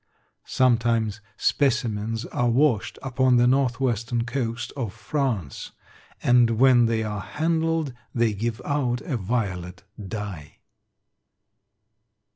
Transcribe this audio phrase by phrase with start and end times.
[0.47, 5.73] Sometimes specimens are washed upon the northwestern coast of France,
[6.23, 10.57] and when they are handled they give out a violet dye.